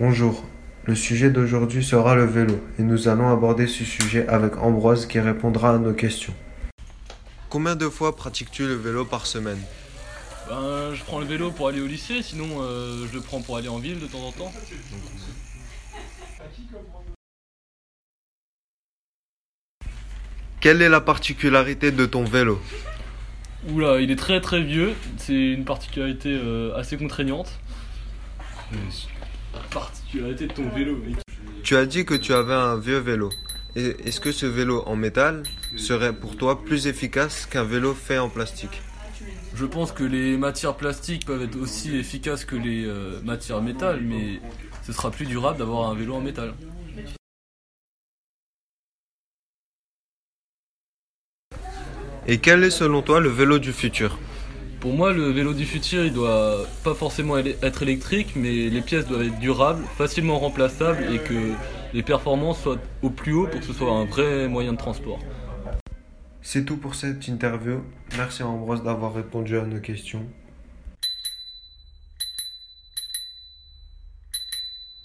[0.00, 0.42] Bonjour,
[0.84, 5.20] le sujet d'aujourd'hui sera le vélo et nous allons aborder ce sujet avec Ambroise qui
[5.20, 6.32] répondra à nos questions.
[7.50, 9.58] Combien de fois pratiques-tu le vélo par semaine?
[10.48, 13.58] Ben, je prends le vélo pour aller au lycée, sinon euh, je le prends pour
[13.58, 14.50] aller en ville de temps en temps.
[20.62, 22.58] Quelle est la particularité de ton vélo?
[23.68, 27.60] Oula, il est très très vieux, c'est une particularité euh, assez contraignante.
[29.70, 31.16] Particularité de ton vélo, mec.
[31.62, 33.30] Tu as dit que tu avais un vieux vélo.
[33.76, 35.42] Et Est-ce que ce vélo en métal
[35.76, 38.82] serait pour toi plus efficace qu'un vélo fait en plastique
[39.54, 44.00] Je pense que les matières plastiques peuvent être aussi efficaces que les euh, matières métal,
[44.02, 44.40] mais
[44.84, 46.54] ce sera plus durable d'avoir un vélo en métal.
[52.26, 54.18] Et quel est selon toi le vélo du futur
[54.80, 59.06] Pour moi, le vélo du futur, il doit pas forcément être électrique, mais les pièces
[59.06, 61.52] doivent être durables, facilement remplaçables et que
[61.92, 65.18] les performances soient au plus haut pour que ce soit un vrai moyen de transport.
[66.40, 67.82] C'est tout pour cette interview.
[68.16, 70.24] Merci à Ambroise d'avoir répondu à nos questions.